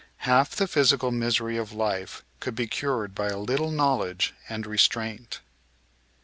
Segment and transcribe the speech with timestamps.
[0.25, 4.65] Half the physical misery of life could be cured by a little know ledge and
[4.65, 5.41] restraint.